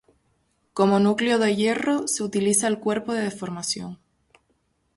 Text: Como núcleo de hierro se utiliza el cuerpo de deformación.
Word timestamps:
Como 0.73 0.99
núcleo 0.99 1.37
de 1.37 1.55
hierro 1.55 2.07
se 2.07 2.23
utiliza 2.23 2.67
el 2.67 2.79
cuerpo 2.79 3.13
de 3.13 3.21
deformación. 3.21 3.99